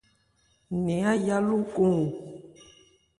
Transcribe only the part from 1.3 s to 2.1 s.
lókɔn o.